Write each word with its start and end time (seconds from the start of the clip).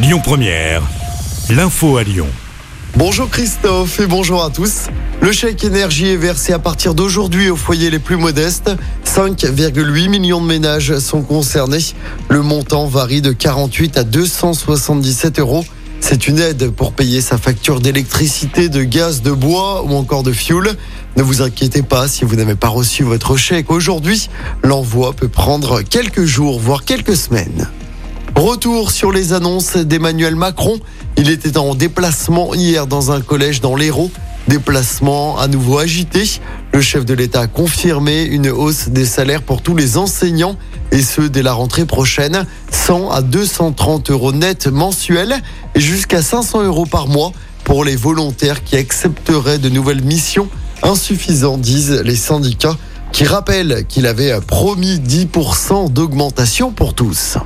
Lyon 0.00 0.20
Première, 0.22 0.82
l'info 1.50 1.96
à 1.96 2.04
Lyon. 2.04 2.28
Bonjour 2.96 3.28
Christophe 3.28 3.98
et 3.98 4.06
bonjour 4.06 4.44
à 4.44 4.50
tous. 4.50 4.86
Le 5.20 5.32
chèque 5.32 5.64
énergie 5.64 6.06
est 6.06 6.16
versé 6.16 6.52
à 6.52 6.60
partir 6.60 6.94
d'aujourd'hui 6.94 7.50
aux 7.50 7.56
foyers 7.56 7.90
les 7.90 7.98
plus 7.98 8.16
modestes. 8.16 8.70
5,8 9.04 10.08
millions 10.08 10.40
de 10.40 10.46
ménages 10.46 10.96
sont 11.00 11.22
concernés. 11.22 11.84
Le 12.28 12.42
montant 12.42 12.86
varie 12.86 13.22
de 13.22 13.32
48 13.32 13.98
à 13.98 14.04
277 14.04 15.40
euros. 15.40 15.64
C'est 15.98 16.28
une 16.28 16.38
aide 16.38 16.70
pour 16.70 16.92
payer 16.92 17.20
sa 17.20 17.36
facture 17.36 17.80
d'électricité, 17.80 18.68
de 18.68 18.84
gaz, 18.84 19.20
de 19.20 19.32
bois 19.32 19.82
ou 19.82 19.96
encore 19.96 20.22
de 20.22 20.32
fioul. 20.32 20.76
Ne 21.16 21.24
vous 21.24 21.42
inquiétez 21.42 21.82
pas 21.82 22.06
si 22.06 22.24
vous 22.24 22.36
n'avez 22.36 22.54
pas 22.54 22.68
reçu 22.68 23.02
votre 23.02 23.36
chèque 23.36 23.72
aujourd'hui. 23.72 24.30
L'envoi 24.62 25.12
peut 25.12 25.26
prendre 25.26 25.82
quelques 25.82 26.24
jours, 26.24 26.60
voire 26.60 26.84
quelques 26.84 27.16
semaines. 27.16 27.68
Retour 28.38 28.92
sur 28.92 29.10
les 29.10 29.32
annonces 29.32 29.76
d'Emmanuel 29.76 30.36
Macron. 30.36 30.78
Il 31.16 31.28
était 31.28 31.58
en 31.58 31.74
déplacement 31.74 32.54
hier 32.54 32.86
dans 32.86 33.10
un 33.10 33.20
collège 33.20 33.60
dans 33.60 33.74
l'Hérault. 33.74 34.12
Déplacement 34.46 35.36
à 35.38 35.48
nouveau 35.48 35.78
agité. 35.78 36.22
Le 36.72 36.80
chef 36.80 37.04
de 37.04 37.14
l'État 37.14 37.40
a 37.40 37.46
confirmé 37.48 38.22
une 38.22 38.48
hausse 38.48 38.90
des 38.90 39.06
salaires 39.06 39.42
pour 39.42 39.60
tous 39.60 39.74
les 39.74 39.98
enseignants 39.98 40.56
et 40.92 41.02
ce 41.02 41.22
dès 41.22 41.42
la 41.42 41.52
rentrée 41.52 41.84
prochaine. 41.84 42.46
100 42.70 43.10
à 43.10 43.22
230 43.22 44.12
euros 44.12 44.32
net 44.32 44.68
mensuels 44.68 45.42
et 45.74 45.80
jusqu'à 45.80 46.22
500 46.22 46.62
euros 46.62 46.86
par 46.86 47.08
mois 47.08 47.32
pour 47.64 47.84
les 47.84 47.96
volontaires 47.96 48.62
qui 48.62 48.76
accepteraient 48.76 49.58
de 49.58 49.68
nouvelles 49.68 50.04
missions. 50.04 50.48
Insuffisant, 50.84 51.58
disent 51.58 52.02
les 52.04 52.14
syndicats, 52.14 52.76
qui 53.10 53.24
rappellent 53.24 53.84
qu'il 53.88 54.06
avait 54.06 54.40
promis 54.42 55.00
10% 55.00 55.90
d'augmentation 55.90 56.70
pour 56.70 56.94
tous. 56.94 57.36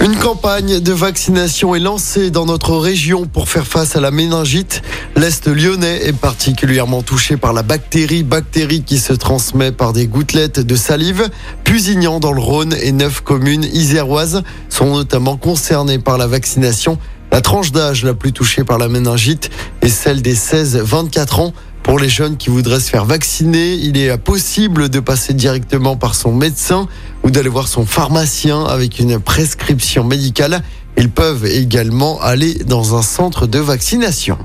Une 0.00 0.14
campagne 0.14 0.78
de 0.78 0.92
vaccination 0.92 1.74
est 1.74 1.80
lancée 1.80 2.30
dans 2.30 2.46
notre 2.46 2.76
région 2.76 3.26
pour 3.26 3.48
faire 3.48 3.66
face 3.66 3.96
à 3.96 4.00
la 4.00 4.12
méningite. 4.12 4.80
L'Est 5.16 5.48
lyonnais 5.48 6.06
est 6.06 6.16
particulièrement 6.16 7.02
touché 7.02 7.36
par 7.36 7.52
la 7.52 7.64
bactérie, 7.64 8.22
bactérie 8.22 8.84
qui 8.84 8.98
se 8.98 9.12
transmet 9.12 9.72
par 9.72 9.92
des 9.92 10.06
gouttelettes 10.06 10.60
de 10.60 10.76
salive. 10.76 11.28
Pusignan 11.64 12.20
dans 12.20 12.32
le 12.32 12.40
Rhône 12.40 12.76
et 12.80 12.92
neuf 12.92 13.22
communes 13.22 13.64
iséroises 13.64 14.44
sont 14.68 14.94
notamment 14.94 15.36
concernées 15.36 15.98
par 15.98 16.16
la 16.16 16.28
vaccination. 16.28 16.96
La 17.38 17.42
tranche 17.42 17.70
d'âge 17.70 18.02
la 18.02 18.14
plus 18.14 18.32
touchée 18.32 18.64
par 18.64 18.78
la 18.78 18.88
méningite 18.88 19.48
est 19.80 19.88
celle 19.88 20.22
des 20.22 20.34
16-24 20.34 21.40
ans. 21.40 21.52
Pour 21.84 22.00
les 22.00 22.08
jeunes 22.08 22.36
qui 22.36 22.50
voudraient 22.50 22.80
se 22.80 22.90
faire 22.90 23.04
vacciner, 23.04 23.74
il 23.74 23.96
est 23.96 24.18
possible 24.18 24.88
de 24.88 24.98
passer 24.98 25.34
directement 25.34 25.94
par 25.94 26.16
son 26.16 26.32
médecin 26.32 26.88
ou 27.22 27.30
d'aller 27.30 27.48
voir 27.48 27.68
son 27.68 27.86
pharmacien 27.86 28.64
avec 28.64 28.98
une 28.98 29.20
prescription 29.20 30.02
médicale. 30.02 30.64
Ils 30.96 31.10
peuvent 31.10 31.46
également 31.46 32.20
aller 32.20 32.54
dans 32.54 32.96
un 32.96 33.02
centre 33.02 33.46
de 33.46 33.60
vaccination. 33.60 34.36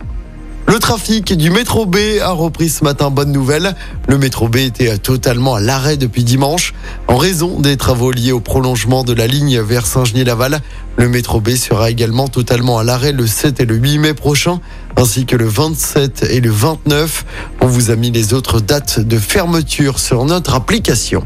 Le 0.66 0.80
trafic 0.80 1.36
du 1.36 1.52
métro 1.52 1.86
B 1.86 1.98
a 2.22 2.32
repris 2.32 2.70
ce 2.70 2.84
matin. 2.86 3.12
Bonne 3.12 3.32
nouvelle. 3.32 3.76
Le 4.08 4.18
métro 4.18 4.48
B 4.48 4.58
était 4.58 4.98
totalement 4.98 5.56
à 5.56 5.60
l'arrêt 5.60 5.98
depuis 5.98 6.24
dimanche 6.24 6.74
en 7.08 7.18
raison 7.18 7.60
des 7.60 7.76
travaux 7.76 8.12
liés 8.12 8.32
au 8.32 8.40
prolongement 8.40 9.04
de 9.04 9.14
la 9.14 9.28
ligne 9.28 9.60
vers 9.60 9.86
Saint-Genis-Laval. 9.86 10.62
Le 10.96 11.10
métro 11.10 11.42
B 11.42 11.50
sera 11.50 11.92
également 11.92 12.30
totalement 12.30 12.80
à 12.80 12.84
l'arrêt 12.84 13.12
le 13.12 13.28
7 13.28 13.60
et 13.60 13.66
le 13.66 13.76
8 13.76 13.98
mai 13.98 14.14
prochain, 14.14 14.62
ainsi 14.96 15.26
que 15.26 15.36
le 15.36 15.48
27 15.48 16.28
et 16.32 16.40
le 16.40 16.50
29. 16.50 17.26
On 17.62 17.68
vous 17.68 17.92
a 17.92 17.96
mis 17.96 18.12
les 18.12 18.34
autres 18.34 18.62
dates 18.62 19.00
de 19.02 19.18
fermeture 19.18 20.00
sur 20.00 20.24
notre 20.24 20.56
application. 20.56 21.26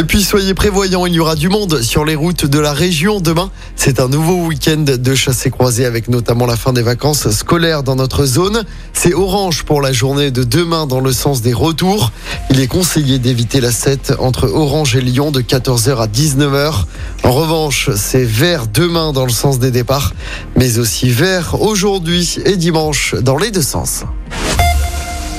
Et 0.00 0.04
puis 0.04 0.22
soyez 0.22 0.54
prévoyants, 0.54 1.04
il 1.04 1.12
y 1.12 1.20
aura 1.20 1.34
du 1.34 1.50
monde 1.50 1.82
sur 1.82 2.06
les 2.06 2.14
routes 2.14 2.46
de 2.46 2.58
la 2.58 2.72
région 2.72 3.20
demain. 3.20 3.50
C'est 3.76 4.00
un 4.00 4.08
nouveau 4.08 4.46
week-end 4.46 4.82
de 4.82 5.14
chassé 5.14 5.50
croisé 5.50 5.84
avec 5.84 6.08
notamment 6.08 6.46
la 6.46 6.56
fin 6.56 6.72
des 6.72 6.80
vacances 6.80 7.28
scolaires 7.28 7.82
dans 7.82 7.96
notre 7.96 8.24
zone. 8.24 8.64
C'est 8.94 9.12
orange 9.12 9.64
pour 9.64 9.82
la 9.82 9.92
journée 9.92 10.30
de 10.30 10.42
demain 10.42 10.86
dans 10.86 11.00
le 11.00 11.12
sens 11.12 11.42
des 11.42 11.52
retours. 11.52 12.12
Il 12.48 12.60
est 12.60 12.66
conseillé 12.66 13.18
d'éviter 13.18 13.60
la 13.60 13.72
7 13.72 14.14
entre 14.20 14.48
Orange 14.48 14.96
et 14.96 15.02
Lyon 15.02 15.32
de 15.32 15.42
14h 15.42 15.98
à 15.98 16.06
19h. 16.06 16.84
En 17.22 17.32
revanche, 17.32 17.90
c'est 17.94 18.24
vert 18.24 18.68
demain 18.68 19.12
dans 19.12 19.26
le 19.26 19.32
sens 19.32 19.58
des 19.58 19.70
départs, 19.70 20.14
mais 20.56 20.78
aussi 20.78 21.10
vert 21.10 21.60
aujourd'hui 21.60 22.38
et 22.46 22.56
dimanche 22.56 23.16
dans 23.16 23.36
les 23.36 23.50
deux 23.50 23.60
sens. 23.60 24.04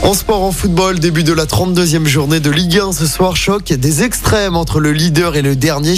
En 0.03 0.16
sport, 0.16 0.41
en 0.41 0.51
football, 0.51 0.97
début 0.97 1.23
de 1.23 1.31
la 1.31 1.45
32e 1.45 2.07
journée 2.07 2.39
de 2.39 2.50
Ligue 2.50 2.79
1 2.79 2.91
ce 2.91 3.06
soir, 3.06 3.35
choc 3.35 3.66
des 3.72 4.01
extrêmes 4.01 4.56
entre 4.56 4.79
le 4.79 4.91
leader 4.91 5.35
et 5.35 5.44
le 5.44 5.56
dernier. 5.56 5.95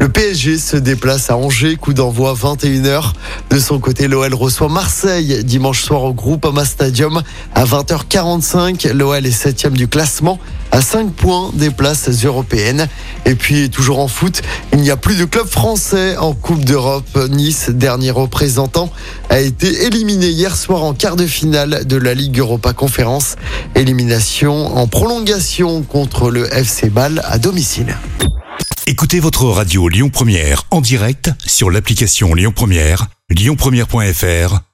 Le 0.00 0.08
PSG 0.08 0.58
se 0.58 0.76
déplace 0.76 1.30
à 1.30 1.36
Angers, 1.36 1.76
coup 1.76 1.94
d'envoi 1.94 2.34
21h. 2.34 3.12
De 3.50 3.58
son 3.60 3.78
côté, 3.78 4.08
l'OL 4.08 4.34
reçoit 4.34 4.68
Marseille 4.68 5.44
dimanche 5.44 5.82
soir 5.82 6.02
au 6.02 6.12
Groupama 6.12 6.64
Stadium 6.64 7.22
à 7.54 7.64
20h45. 7.64 8.92
L'OL 8.92 9.24
est 9.24 9.30
septième 9.30 9.76
du 9.76 9.86
classement 9.86 10.40
à 10.74 10.80
5 10.80 11.12
points 11.12 11.52
des 11.54 11.70
places 11.70 12.08
européennes. 12.24 12.88
Et 13.26 13.36
puis, 13.36 13.70
toujours 13.70 14.00
en 14.00 14.08
foot, 14.08 14.42
il 14.72 14.80
n'y 14.80 14.90
a 14.90 14.96
plus 14.96 15.16
de 15.16 15.24
club 15.24 15.46
français 15.46 16.16
en 16.16 16.34
Coupe 16.34 16.64
d'Europe. 16.64 17.16
Nice, 17.30 17.70
dernier 17.70 18.10
représentant, 18.10 18.90
a 19.30 19.38
été 19.38 19.84
éliminé 19.84 20.26
hier 20.26 20.56
soir 20.56 20.82
en 20.82 20.92
quart 20.92 21.14
de 21.14 21.26
finale 21.26 21.84
de 21.86 21.96
la 21.96 22.12
Ligue 22.12 22.40
Europa 22.40 22.72
Conférence. 22.72 23.36
Élimination 23.76 24.76
en 24.76 24.88
prolongation 24.88 25.82
contre 25.82 26.28
le 26.32 26.52
FC 26.52 26.90
Bâle 26.90 27.22
à 27.24 27.38
domicile. 27.38 27.96
Écoutez 28.88 29.20
votre 29.20 29.44
radio 29.44 29.88
Lyon 29.88 30.10
Première 30.10 30.64
en 30.72 30.80
direct 30.80 31.30
sur 31.46 31.70
l'application 31.70 32.34
Lyon 32.34 32.52
Première, 32.52 33.06
lyonpremière.fr 33.30 34.73